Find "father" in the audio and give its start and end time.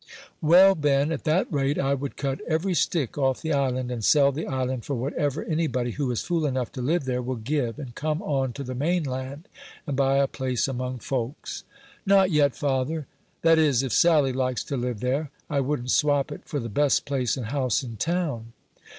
12.55-13.05